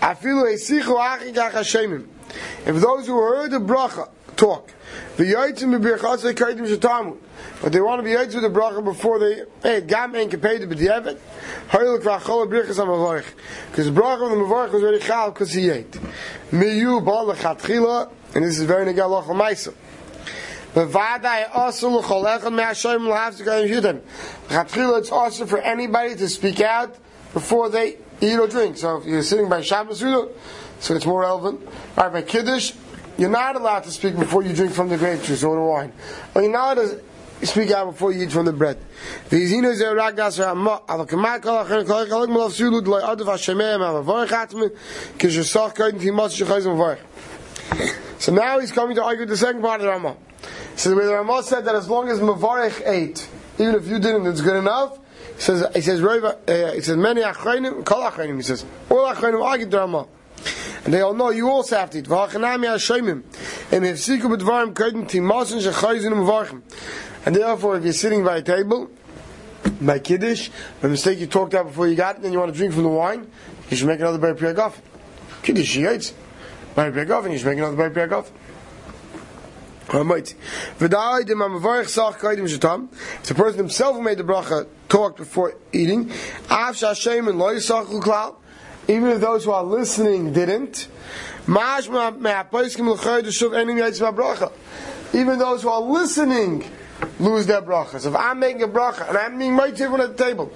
Afilu 0.00 0.44
esichu 0.54 0.96
acher 0.96 1.34
kach 1.34 1.50
hashemim. 1.52 2.06
If 2.64 2.76
those 2.80 3.06
who 3.08 3.20
heard 3.20 3.50
the 3.50 3.58
bracha 3.58 4.08
talk, 4.42 4.72
the 5.16 5.32
but 7.60 7.72
they 7.72 7.80
want 7.80 8.00
to 8.00 8.02
be 8.02 8.10
yaitz 8.10 8.34
with 8.34 8.42
the 8.42 8.50
bracha 8.50 8.84
before 8.84 9.20
they 9.20 9.42
hey 9.62 9.80
gam 9.82 10.14
ein 10.16 10.28
kaped 10.28 10.66
b'diavad. 10.66 11.18
Hoyel 11.68 12.00
kvachol 12.00 12.48
brichas 12.48 12.78
amavarich 12.78 13.24
because 13.70 13.86
the 13.86 13.92
bracha 13.92 14.24
of 14.24 14.30
the 14.30 14.36
mavarich 14.36 14.72
was 14.72 14.82
already 14.82 14.98
chal 14.98 15.30
because 15.30 15.52
he 15.52 15.70
ate. 15.70 15.92
Miyu 16.50 17.04
bal 17.04 17.26
lechatchila 17.26 18.10
And 18.34 18.44
this 18.44 18.58
is 18.58 18.64
very 18.64 18.84
negal 18.84 19.22
lachal 19.22 19.36
ma'isa. 19.36 19.74
Bevadai 20.74 21.50
asul 21.50 22.02
l'chol 22.02 22.24
echad 22.24 22.52
me'ashoyim 22.52 23.06
l'havzik 23.06 23.46
ayim 23.46 23.68
yudin. 23.68 24.00
Chatchila, 24.48 24.98
it's 24.98 25.12
also 25.12 25.46
for 25.46 25.58
anybody 25.58 26.16
to 26.16 26.28
speak 26.28 26.60
out 26.60 26.96
before 27.32 27.68
they 27.68 27.98
eat 28.20 28.38
or 28.38 28.48
drink. 28.48 28.76
So 28.76 28.96
if 28.96 29.04
you're 29.04 29.22
sitting 29.22 29.48
by 29.48 29.60
Shabbos 29.60 30.00
Suda, 30.00 30.32
so 30.80 30.96
it's 30.96 31.06
more 31.06 31.20
relevant. 31.20 31.60
All 31.96 32.04
right, 32.04 32.12
by 32.12 32.22
Kiddush, 32.22 32.72
you're 33.18 33.30
not 33.30 33.56
allowed 33.56 33.84
to 33.84 33.90
speak 33.90 34.16
before 34.16 34.42
you 34.42 34.52
drink 34.54 34.72
from 34.72 34.88
the 34.88 34.96
grape 34.96 35.22
juice 35.22 35.44
or 35.44 35.54
the 35.56 35.62
wine. 35.62 35.92
Or 36.34 36.42
you're 36.42 36.50
not 36.50 36.78
allowed 36.78 37.00
to 37.40 37.46
speak 37.46 37.70
out 37.70 37.92
before 37.92 38.12
you 38.12 38.24
eat 38.24 38.32
from 38.32 38.46
the 38.46 38.52
bread. 38.52 38.78
So 48.18 48.32
now 48.32 48.60
he's 48.60 48.72
coming 48.72 48.96
to 48.96 49.02
argue 49.02 49.26
the 49.26 49.36
second 49.36 49.62
part 49.62 49.80
of 49.80 49.86
the 49.86 49.90
Ramah. 49.90 50.16
So 50.76 50.90
the 50.90 50.96
Ramah 50.96 51.42
said 51.42 51.64
that 51.64 51.74
as 51.74 51.88
long 51.88 52.08
as 52.08 52.20
Mavarech 52.20 52.86
ate, 52.86 53.28
even 53.58 53.74
if 53.74 53.86
you 53.86 53.98
didn't, 53.98 54.26
it's 54.26 54.40
good 54.40 54.56
enough. 54.56 54.98
He 55.34 55.40
says, 55.40 55.66
he 55.74 55.80
says, 55.80 56.00
uh, 56.02 56.72
he 56.74 56.80
says, 56.80 56.96
many 56.96 57.22
achreinim, 57.22 57.84
kol 57.84 58.08
he 58.10 58.42
says, 58.42 58.64
all 58.88 59.12
achreinim 59.12 59.42
argued 59.44 59.70
the 59.70 59.78
Ramah. 59.78 60.06
And 60.84 60.92
they 60.92 61.00
all 61.00 61.14
know 61.14 61.30
you 61.30 61.48
also 61.48 61.76
have 61.76 61.90
to 61.90 61.98
eat. 61.98 62.06
V'hachanami 62.06 62.66
ha'shoimim. 62.66 63.22
Em 63.72 63.82
hefsiku 63.82 64.36
b'dvarim 64.36 64.72
kodim 64.74 65.06
timasin 65.08 65.60
shechayzin 65.60 66.12
u'mavarchim. 66.12 66.62
And 67.24 67.36
therefore, 67.36 67.76
if 67.76 67.84
you're 67.84 67.92
sitting 67.92 68.24
by 68.24 68.38
a 68.38 68.42
table, 68.42 68.90
by 69.80 70.00
Kiddush, 70.00 70.50
by 70.80 70.88
mistake 70.88 71.20
you 71.20 71.26
talked 71.28 71.54
out 71.54 71.66
before 71.66 71.86
you 71.86 71.94
got 71.94 72.18
it, 72.18 72.24
and 72.24 72.32
you 72.32 72.40
want 72.40 72.52
to 72.52 72.58
drink 72.58 72.74
from 72.74 72.82
the 72.82 72.88
wine, 72.88 73.30
you 73.70 73.76
should 73.76 73.86
make 73.86 74.00
another 74.00 74.18
Bar 74.18 74.34
Priyagaf. 74.34 74.74
Kiddush, 75.42 75.76
he 75.76 75.86
eats. 75.86 76.12
Bar 76.74 76.90
Priyagaf, 76.90 77.24
and 77.24 77.32
you 77.32 77.38
should 77.38 77.46
make 77.46 77.58
another 77.58 77.76
Bar 77.76 77.90
Priyagaf. 77.90 78.26
If 79.94 79.98
the 83.28 83.34
person 83.34 83.58
himself 83.58 83.96
who 83.96 84.02
made 84.02 84.16
the 84.16 84.24
bracha 84.24 84.66
talked 84.88 85.18
before 85.18 85.54
eating, 85.72 86.10
even 88.88 89.10
if 89.10 89.20
those 89.20 89.44
who 89.44 89.52
are 89.52 89.64
listening 89.64 90.32
didn't, 90.32 90.88
even 91.48 91.92
those 95.38 95.62
who 95.62 95.68
are 95.68 95.80
listening 95.80 96.70
lose 97.18 97.46
their 97.46 97.62
brachas. 97.62 98.06
If 98.06 98.14
I'm 98.14 98.38
making 98.38 98.62
a 98.62 98.68
bracha 98.68 99.08
and 99.08 99.18
I'm 99.18 99.38
being 99.38 99.56
right 99.56 99.76
here 99.76 99.92
at 99.94 100.16
the 100.16 100.24
table, 100.24 100.52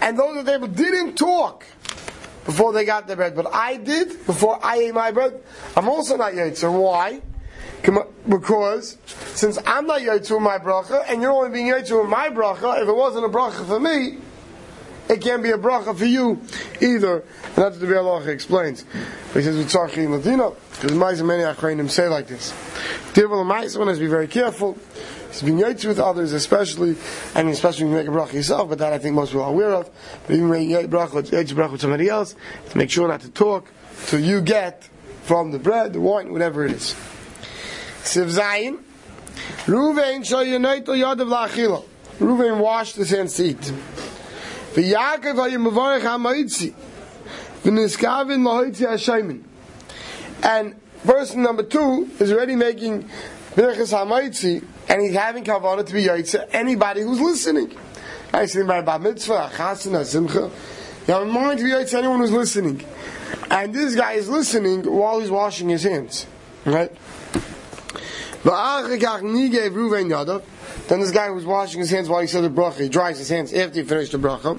and 0.00 0.18
those 0.18 0.36
at 0.36 0.44
the 0.44 0.52
table 0.52 0.68
didn't 0.68 1.14
talk 1.14 1.66
before 2.44 2.72
they 2.72 2.84
got 2.84 3.06
their 3.06 3.16
bread, 3.16 3.36
but 3.36 3.46
I 3.52 3.76
did 3.76 4.26
before 4.26 4.64
I 4.64 4.78
ate 4.78 4.94
my 4.94 5.10
bread, 5.10 5.40
I'm 5.76 5.88
also 5.88 6.16
not 6.16 6.32
Yitzhak. 6.32 6.72
Why? 6.72 7.20
Because 8.28 8.98
since 9.34 9.58
I'm 9.66 9.86
not 9.86 10.00
Yotzu 10.00 10.40
my 10.40 10.58
bracha, 10.58 11.04
and 11.08 11.20
you're 11.20 11.32
only 11.32 11.50
being 11.50 11.66
Yotzu 11.66 12.08
my 12.08 12.28
bracha, 12.28 12.80
if 12.80 12.88
it 12.88 12.94
wasn't 12.94 13.24
a 13.24 13.28
bracha 13.28 13.66
for 13.66 13.80
me, 13.80 14.18
it 15.12 15.20
can't 15.20 15.42
be 15.42 15.50
a 15.50 15.58
bracha 15.58 15.96
for 15.96 16.04
you 16.04 16.40
either. 16.80 17.20
And 17.20 17.54
that's 17.54 17.76
what 17.76 17.80
the 17.80 17.86
Biur 17.86 18.02
Halacha 18.02 18.28
explains. 18.28 18.84
He 19.34 19.42
says, 19.42 19.56
Vitzarchi 19.56 20.08
Latino, 20.08 20.56
because 20.70 20.92
Maisa 20.92 21.24
many 21.24 21.42
Achrayim 21.42 21.90
say 21.90 22.08
like 22.08 22.26
this. 22.26 22.52
Divul 23.12 23.44
Maisa, 23.44 23.78
one 23.78 23.88
has 23.88 23.98
to 23.98 24.04
be 24.04 24.10
very 24.10 24.28
careful. 24.28 24.78
He's 25.30 25.42
being 25.42 25.58
Yotzu 25.58 25.86
with 25.86 25.98
others, 25.98 26.32
especially, 26.32 26.96
and 27.34 27.48
especially 27.48 27.84
when 27.84 27.92
you 27.92 27.98
make 27.98 28.08
a 28.08 28.10
bracha 28.10 28.34
yourself, 28.34 28.68
but 28.68 28.78
that 28.78 28.92
I 28.92 28.98
think 28.98 29.14
most 29.14 29.30
people 29.30 29.44
are 29.44 29.50
aware 29.50 29.72
of. 29.72 29.90
But 30.26 30.36
even 30.36 30.48
when 30.48 30.68
you 30.68 30.78
a 30.78 30.84
bracha, 30.84 31.70
with 31.70 31.80
somebody 31.80 32.08
else, 32.08 32.34
to 32.70 32.78
make 32.78 32.90
sure 32.90 33.08
not 33.08 33.20
to 33.20 33.30
talk 33.30 33.70
till 34.06 34.20
you 34.20 34.40
get 34.40 34.88
from 35.22 35.50
the 35.50 35.58
bread, 35.58 35.92
the 35.92 36.00
wine, 36.00 36.32
whatever 36.32 36.64
it 36.64 36.72
is. 36.72 36.94
Siv 38.02 38.38
Zayin. 38.38 38.82
Ruvain 39.66 40.24
shall 40.24 40.44
unite 40.44 40.84
the 40.84 40.92
yad 40.92 41.20
of 41.20 41.28
la'achila. 41.28 41.84
Ruvain 42.18 42.58
washed 42.58 42.96
his 42.96 43.10
hands 43.10 43.34
to 43.34 43.44
eat. 43.44 43.72
V'Yaakov 44.74 45.34
hayim 45.34 45.68
mevarech 45.68 46.02
ha'ma'itzi. 46.02 46.74
V'niskavin 47.64 48.42
la'hoitzi 48.42 48.88
ha'shaymin. 48.88 49.42
And 50.42 50.74
person 51.04 51.42
number 51.42 51.62
two 51.62 52.10
is 52.18 52.32
already 52.32 52.56
making 52.56 53.08
Birchas 53.54 53.92
HaMaitzi, 53.92 54.64
and 54.88 55.02
he's 55.02 55.14
having 55.14 55.44
kavanah 55.44 55.84
to 55.84 55.92
be 55.92 56.04
Yaitze, 56.04 56.48
anybody 56.52 57.02
who's 57.02 57.20
listening. 57.20 57.76
I 58.32 58.46
say 58.46 58.62
by 58.62 58.80
Bar 58.80 58.98
Mitzvah, 58.98 59.50
Chasen, 59.52 60.02
Simcha. 60.06 60.50
You 61.06 61.14
have 61.14 61.24
a 61.24 61.26
mind 61.26 61.58
to 61.58 61.64
be 61.64 61.70
Yaitze 61.70 61.94
anyone 61.94 62.20
who's 62.20 62.32
listening. 62.32 62.82
And 63.50 63.74
this 63.74 63.94
guy 63.94 64.12
is 64.12 64.28
listening 64.28 64.84
while 64.84 65.20
he's 65.20 65.30
washing 65.30 65.68
his 65.68 65.82
hands. 65.82 66.26
Right? 66.64 66.90
Then 70.88 71.00
this 71.00 71.10
guy 71.10 71.30
was 71.30 71.44
washing 71.44 71.80
his 71.80 71.90
hands 71.90 72.08
while 72.08 72.20
he 72.20 72.26
said 72.26 72.44
the 72.44 72.50
bracha. 72.50 72.80
He 72.80 72.88
dries 72.88 73.18
his 73.18 73.28
hands 73.28 73.52
after 73.52 73.80
he 73.80 73.86
finished 73.86 74.12
the 74.12 74.18
bracha. 74.18 74.58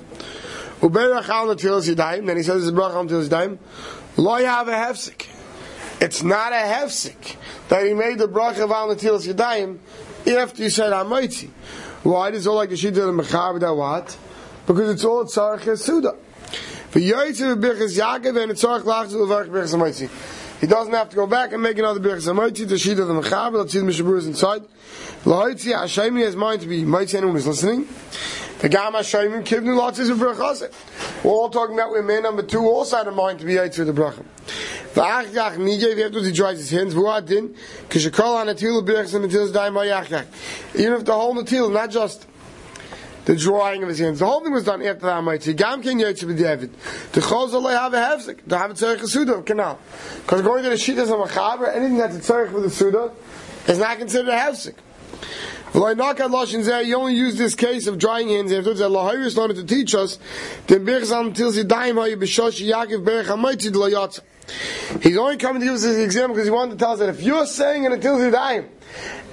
Then 0.81 2.37
he 2.37 2.43
says 2.43 2.65
the 2.65 2.71
bracha 2.71 2.99
until 2.99 3.19
his 3.19 3.29
daim. 3.29 3.59
Lo 4.17 4.35
have 4.35 4.67
a 4.67 4.71
hefsik. 4.71 5.27
It's 6.01 6.23
not 6.23 6.51
a 6.51 6.55
hefsik 6.55 7.37
that 7.69 7.85
he 7.85 7.93
made 7.93 8.17
the 8.17 8.27
bracha 8.27 8.67
the 8.67 8.95
tilas 8.95 9.25
yadayim 9.31 9.79
after 10.27 10.63
he 10.63 10.69
said 10.69 10.91
hamaitzi. 10.91 11.49
Why? 12.03 12.29
Is 12.29 12.47
all 12.47 12.55
like 12.55 12.69
the 12.69 12.75
shita 12.75 12.97
of 12.97 13.15
mechaber 13.15 13.59
that 13.61 13.73
what? 13.73 14.17
Because 14.67 14.89
it's 14.89 15.05
all 15.05 15.23
tzarech 15.23 15.61
yesuda. 15.61 16.17
For 16.89 16.99
yoytze 16.99 17.55
b'birchas 17.55 17.97
Yaakov 17.97 18.41
and 18.41 18.51
it's 18.51 18.63
tzarech 18.63 18.81
lachzu 18.81 19.15
l'varech 19.25 19.47
b'birchas 19.47 19.73
hamaitzi. 19.75 20.09
He 20.59 20.67
doesn't 20.67 20.93
have 20.93 21.09
to 21.09 21.15
go 21.15 21.27
back 21.27 21.53
and 21.53 21.61
make 21.61 21.77
another 21.77 21.99
birchas 21.99 22.27
hamoitzi 22.27 22.67
to 22.67 22.77
sheet 22.77 22.99
of 22.99 23.07
the 23.07 23.13
mechaber. 23.13 23.69
The 23.69 23.83
Mishnah 23.83 24.05
Berurah 24.05 24.17
is 24.17 24.27
inside. 24.27 24.63
Lahoitzi 25.23 25.73
Hashem 25.73 26.17
has 26.17 26.35
mind 26.35 26.59
to 26.61 26.67
be 26.67 26.83
mighty 26.83 27.15
anyone 27.15 27.35
who's 27.35 27.47
listening. 27.47 27.87
The 28.59 28.67
Gam 28.67 28.91
Hashem 28.91 29.31
kivnu 29.45 29.73
lots 29.73 29.97
is 29.97 30.09
a 30.09 30.15
brachas. 30.15 30.69
We're 31.23 31.31
all 31.31 31.49
talking 31.49 31.75
about 31.75 31.93
man 32.03 32.23
number 32.23 32.43
two 32.43 32.59
also 32.59 32.97
had 32.97 33.07
a 33.07 33.11
mind 33.11 33.39
to 33.39 33.45
be 33.45 33.53
yaitz 33.53 33.77
with 33.77 33.87
the 33.87 33.93
bracha. 33.93 34.25
V'achgach 34.93 35.55
nigay 35.55 36.05
after 36.05 36.21
he 36.21 36.33
dries 36.33 36.57
his 36.57 36.71
hands. 36.71 36.93
V'uadin 36.93 37.55
kishakol 37.87 38.35
on 38.35 38.47
atil 38.47 38.85
birchas 38.85 39.15
and 39.15 39.23
atil 39.23 39.53
daim 39.53 39.75
v'yachgach. 39.75 40.25
Even 40.77 40.91
if 40.91 41.05
the 41.05 41.13
whole 41.13 41.33
natil, 41.33 41.71
not 41.71 41.89
just 41.89 42.27
the 43.23 43.37
drawing 43.37 43.81
of 43.81 43.87
his 43.87 43.99
hands. 43.99 44.19
The 44.19 44.25
whole 44.25 44.41
thing 44.41 44.51
was 44.51 44.65
done 44.65 44.81
after 44.81 45.05
the 45.05 45.11
Hamaitzi. 45.13 45.55
Gam 45.55 45.81
ken 45.81 45.99
yotze 45.99 46.25
b'diavad. 46.25 46.69
The 47.13 47.21
chol 47.21 47.71
have 47.71 47.93
a 47.93 47.97
hefzik. 47.97 48.45
To 48.49 48.57
have 48.57 48.71
a 48.71 48.73
tzarech 48.73 49.01
a 49.01 49.07
suda 49.07 49.41
canal. 49.41 49.79
Because 50.17 50.41
going 50.41 50.63
to 50.63 50.69
the 50.69 50.75
shittas 50.75 51.03
of 51.03 51.29
machaber, 51.29 51.73
anything 51.73 51.97
that's 51.97 52.17
a 52.17 52.19
tzarech 52.19 52.51
with 52.51 52.65
a 52.65 52.69
suda 52.69 53.13
is 53.69 53.79
not 53.79 53.97
considered 53.97 54.27
a 54.27 54.37
hefzik. 54.37 54.75
You 55.73 56.95
only 56.95 57.15
use 57.15 57.37
this 57.37 57.55
case 57.55 57.87
of 57.87 57.97
drying 57.97 58.29
hands 58.29 58.51
afterwards. 58.51 58.81
Allah 58.81 59.05
wanted 59.35 59.55
to 59.55 59.63
teach 59.63 59.95
us 59.95 60.19
He's 65.01 65.17
only 65.17 65.37
coming 65.37 65.61
to 65.61 65.65
give 65.65 65.75
us 65.75 65.83
this 65.83 65.97
example 65.97 66.35
because 66.35 66.47
he 66.47 66.51
wanted 66.51 66.71
to 66.71 66.77
tell 66.77 66.91
us 66.91 66.99
that 66.99 67.09
if 67.09 67.21
you're 67.21 67.45
saying 67.45 67.85
it 67.85 67.91
until 67.91 68.17
Zidayim, 68.17 68.67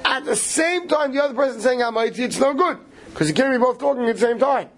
at 0.05 0.25
the 0.25 0.37
same 0.37 0.89
time 0.89 1.13
the 1.13 1.23
other 1.23 1.35
person 1.35 1.61
saying 1.61 1.81
Hamaiti, 1.81 2.21
it's 2.21 2.39
no 2.39 2.55
good. 2.55 2.79
Because 3.07 3.29
you 3.29 3.35
can't 3.35 3.53
be 3.53 3.59
both 3.59 3.79
talking 3.79 4.05
at 4.05 4.15
the 4.15 4.21
same 4.21 4.39
time. 4.39 4.69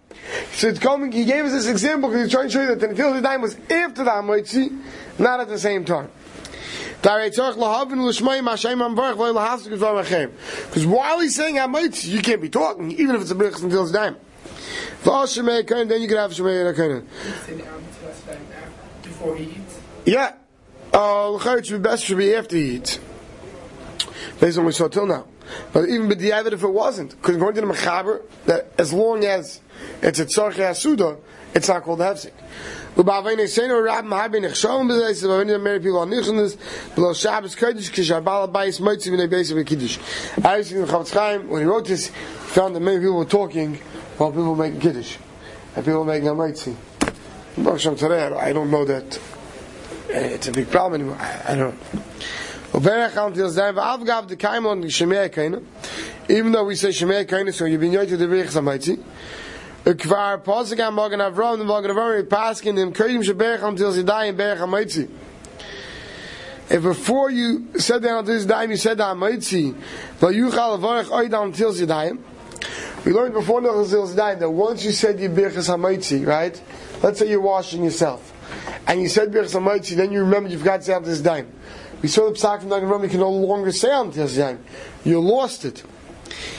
So 0.53 0.69
it's 0.69 0.79
coming, 0.79 1.13
he 1.13 1.25
gave 1.25 1.45
us 1.45 1.53
this 1.53 1.67
example 1.67 2.09
because 2.09 2.25
he's 2.25 2.33
trying 2.33 2.49
to 2.49 2.53
show 2.53 2.63
you 2.63 2.69
that 2.69 2.81
the 2.81 2.89
Nefil 2.89 3.23
time 3.23 3.43
was 3.43 3.55
after 3.71 4.05
the 4.05 4.11
Hamoitzi, 4.11 4.81
not 5.19 5.41
at 5.41 5.49
the 5.49 5.59
same 5.59 5.85
time. 5.85 6.11
Because 7.03 7.37
while 10.87 11.21
he's 11.21 11.35
saying 11.35 11.57
Hamoitzi, 11.57 12.07
you 12.09 12.23
can't 12.23 12.41
be 12.41 12.49
talking, 12.49 12.93
even 12.93 13.17
if 13.17 13.23
it's 13.23 13.33
a 13.33 13.35
Birchas 13.35 13.63
until 13.63 13.83
it's 13.83 13.93
time. 13.93 14.17
Then 15.05 16.01
you 16.01 16.09
can 16.09 16.17
have. 16.17 16.31
Before 19.03 19.37
he 19.37 19.45
eats? 19.45 19.81
Yeah. 20.05 20.35
Uh, 20.93 21.39
it 21.45 21.67
should 21.67 21.83
be 21.83 21.89
best 21.89 22.05
should 22.05 22.19
be 22.19 22.35
after 22.35 22.57
he 22.57 22.77
eats. 22.77 23.01
Based 24.41 24.59
on 24.59 24.65
what 24.65 24.69
we 24.69 24.73
saw 24.73 24.89
till 24.89 25.07
now. 25.07 25.27
But 25.73 25.89
even 25.89 26.09
with 26.09 26.19
the 26.19 26.31
b'diavad 26.31 26.53
if 26.53 26.63
it 26.63 26.69
wasn't, 26.69 27.11
because 27.11 27.37
according 27.37 27.63
to 27.63 27.67
the 27.67 27.75
mechaber, 27.75 28.23
that 28.47 28.73
as 28.79 28.93
long 28.93 29.25
as 29.25 29.61
it's 30.03 30.19
a 30.21 30.27
tzarche 30.27 30.57
asuda, 30.57 31.19
it's 31.55 31.69
not 31.69 31.83
called 31.83 32.01
hefsek. 32.01 32.33
Ubavene 32.95 33.49
people 35.83 35.99
are 35.99 36.07
nichshanis, 36.07 36.95
below 36.95 37.15
Shabbos 37.15 37.57
kodesh, 37.57 37.91
kishabal 37.91 38.53
bayis 38.53 38.81
moitzi 38.81 39.11
v'nei 39.11 39.29
beis 39.29 39.53
v'kiddush. 39.53 40.45
I 40.45 40.59
was 40.59 40.71
in 40.73 40.85
Chafetz 40.85 41.13
Chaim, 41.13 41.49
when 41.49 41.63
he 41.63 41.67
wrote 41.67 41.87
this, 41.87 42.09
found 42.09 42.77
that 42.77 42.81
many 42.81 42.99
people 42.99 43.17
were 43.17 43.25
talking 43.25 43.77
while 44.19 44.31
people 44.31 44.55
making 44.55 44.81
kiddush, 44.81 45.17
and 45.75 45.85
people 45.85 46.05
making 46.05 46.29
a 46.29 46.33
moitzi. 46.33 46.77
Today, 47.55 48.25
I 48.25 48.53
don't 48.53 48.71
know 48.71 48.85
that 48.85 49.19
eh, 50.11 50.35
it's 50.35 50.49
a 50.49 50.53
big 50.53 50.71
problem 50.71 51.01
anymore. 51.03 51.19
I, 51.21 51.55
don't 51.55 51.75
know. 51.95 52.03
Even 56.29 56.53
though 56.53 56.65
we 56.65 56.75
say 56.77 56.89
Shemei 56.89 57.27
Kaina, 57.27 57.53
so 57.53 57.67
you've 57.67 57.81
been 57.81 57.93
to 57.93 58.17
the 58.17 58.27
Birch 58.27 58.49
Samaitzi. 58.49 59.03
The 59.85 59.95
Magen 59.95 61.21
Avram, 61.21 62.29
Paskin, 62.29 62.95
Sheberch 62.95 63.63
until 63.63 63.93
Zidai 63.93 64.29
in 64.29 64.37
if 66.73 66.83
before 66.83 67.31
you 67.31 67.69
said 67.79 68.03
down 68.03 68.25
to 68.25 68.33
this 68.33 68.47
daim, 68.47 68.71
you 68.71 68.79
said 68.79 68.97
down 68.97 69.19
Maitzi, 69.19 69.75
Vayuchal 70.21 70.81
Varech 70.81 71.05
Oidam 71.05 71.55
Til 71.55 71.71
Zidayim, 71.71 72.19
we 73.05 73.13
learned 73.13 73.35
before 73.35 73.61
the 73.61 73.69
Til 73.69 74.07
Zidayim 74.07 74.39
that 74.39 74.51
once 74.51 74.83
you 74.83 74.91
said 74.91 75.19
Yibirchas 75.19 75.69
HaMaitzi, 75.69 76.27
right? 76.27 76.63
Let's 77.03 77.19
say 77.19 77.29
you're 77.29 77.43
washing 77.43 77.85
yourself, 77.85 78.33
and 78.87 79.03
you 79.03 79.11
said 79.11 79.31
Birchas 79.33 79.55
HaMaitzi, 79.55 79.97
then 79.97 80.13
you 80.13 80.21
remember 80.21 80.49
you 80.49 80.59
forgot 80.59 80.79
to 80.79 80.87
say 80.87 80.99
this 81.01 81.21
daim. 81.21 81.53
We 82.01 82.09
saw 82.09 82.31
the 82.31 82.35
psak 82.35 82.61
from 82.61 82.71
the 82.71 82.81
Ram, 82.81 83.03
you 83.03 83.11
can 83.11 83.21
no 83.21 83.31
longer 83.31 83.71
say 83.71 83.91
on 83.91 84.11
Til 84.11 84.27
Zidayim. 84.27 84.59
You 85.05 85.21
lost 85.21 85.67
it. 85.67 85.83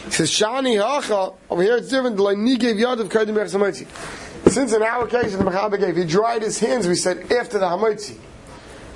He 0.05 0.12
says, 0.12 0.31
Shani 0.31 0.81
Hacha, 0.81 1.33
over 1.50 1.63
here 1.63 1.77
it's 1.77 1.89
different, 1.89 2.19
like 2.19 2.38
Ni 2.38 2.57
gave 2.57 2.75
Yad 2.75 3.00
of 3.00 3.10
Kaidim 3.10 3.36
Birchas 3.36 3.55
HaMaitzi. 3.55 3.88
Since 4.50 4.74
in 4.74 4.83
our 4.83 5.07
case, 5.07 5.36
the 5.36 5.43
Mechaber 5.43 5.79
gave, 5.79 5.95
he 5.95 6.03
dried 6.03 6.41
his 6.41 6.60
hands, 6.60 6.88
we 6.88 6.95
said, 6.95 7.31
after 7.31 7.57
the 7.57 7.65
Hamaitzi. 7.65 8.17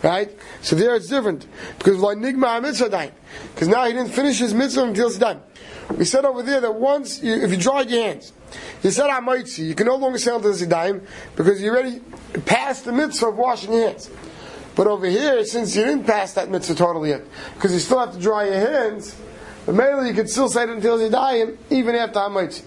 Right? 0.03 0.37
So 0.61 0.75
there 0.75 0.95
it's 0.95 1.07
different. 1.07 1.47
Because 1.77 1.97
like 1.99 2.17
Nigma 2.17 2.61
mitzvah 2.61 3.11
Because 3.53 3.67
now 3.67 3.85
he 3.85 3.93
didn't 3.93 4.11
finish 4.11 4.37
his 4.37 4.53
mitzvah 4.53 4.83
until 4.83 5.07
it's 5.07 5.17
done. 5.17 5.41
We 5.97 6.05
said 6.05 6.25
over 6.25 6.43
there 6.43 6.59
that 6.61 6.75
once, 6.75 7.23
you, 7.23 7.33
if 7.33 7.49
you 7.49 7.57
dried 7.57 7.89
your 7.89 8.03
hands, 8.03 8.33
you 8.83 8.91
said 8.91 9.09
Hamaitzi, 9.09 9.65
you 9.65 9.73
can 9.73 9.87
no 9.87 9.95
longer 9.95 10.17
say 10.17 10.35
until 10.35 10.51
it's 10.51 10.65
dime 10.67 11.07
because 11.35 11.61
you 11.61 11.71
already 11.71 12.01
passed 12.45 12.85
the 12.85 12.91
mitzvah 12.91 13.27
of 13.27 13.37
washing 13.37 13.71
your 13.71 13.87
hands. 13.87 14.11
But 14.75 14.85
over 14.85 15.07
here, 15.07 15.43
since 15.45 15.75
you 15.75 15.85
didn't 15.85 16.05
pass 16.05 16.33
that 16.33 16.51
mitzvah 16.51 16.75
totally 16.75 17.09
yet, 17.09 17.23
because 17.55 17.73
you 17.73 17.79
still 17.79 17.99
have 17.99 18.13
to 18.13 18.19
dry 18.19 18.45
your 18.45 18.59
hands, 18.59 19.15
but 19.67 19.75
mainly 19.75 20.07
you 20.07 20.15
can 20.15 20.27
still 20.27 20.47
say 20.47 20.63
it 20.63 20.69
until 20.69 20.99
you 20.99 21.09
die, 21.09 21.45
even 21.69 21.93
after 21.93 22.19
Hamaitzi. 22.19 22.63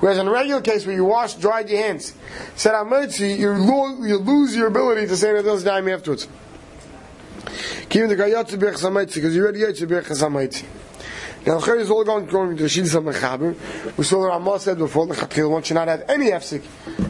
Whereas 0.00 0.16
in 0.16 0.26
a 0.26 0.30
regular 0.30 0.62
case 0.62 0.86
where 0.86 0.96
you 0.96 1.04
wash, 1.04 1.34
dried 1.34 1.68
your 1.68 1.82
hands, 1.82 2.14
said 2.56 2.72
Hamaitzi, 2.72 3.38
you, 3.38 3.50
lo- 3.52 4.02
you 4.02 4.16
lose 4.16 4.56
your 4.56 4.68
ability 4.68 5.06
to 5.06 5.16
say 5.18 5.30
it 5.30 5.36
until 5.36 5.58
you 5.58 5.64
die 5.64 5.90
afterwards. 5.90 6.26
Birch 8.56 8.76
Samaitzi, 8.76 9.16
because 9.16 9.36
you 9.36 9.42
already 9.42 9.64
ate 9.64 9.86
Birch 9.86 10.06
Samaitzi. 10.06 10.64
Now, 11.46 11.58
the 11.58 11.74
is 11.74 11.90
all 11.90 12.04
going, 12.04 12.24
going 12.24 12.56
to 12.56 12.64
Shidis 12.64 12.94
of 12.94 13.04
Mechaber. 13.04 13.54
We 13.98 14.04
saw 14.04 14.22
the 14.22 14.28
Ramah 14.28 14.60
said 14.60 14.78
before, 14.78 15.06
the 15.06 15.14
Chatchil, 15.14 15.50
one 15.50 15.62
should 15.62 15.74
not 15.74 15.88
have 15.88 16.04
any 16.08 16.30
hefsik 16.30 16.62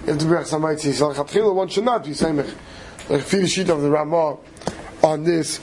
if 0.08 0.18
the 0.18 0.25
Birch 0.25 0.46
Samaitzi. 0.46 0.92
So 0.92 1.12
the 1.12 1.22
Chatchil, 1.22 1.54
one 1.54 1.68
should 1.68 1.84
not 1.84 2.04
be 2.04 2.14
feel 2.14 3.40
the 3.40 3.49
sheet 3.49 3.68
of 3.70 3.82
the 3.82 3.90
Ramah 3.90 4.37
on 5.04 5.25
this 5.25 5.60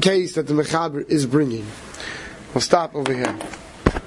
case 0.00 0.34
that 0.34 0.46
the 0.46 0.54
Mechaber 0.54 1.08
is 1.08 1.26
bringing. 1.26 1.66
We'll 2.52 2.60
stop 2.60 2.94
over 2.96 3.14
here. 3.14 3.69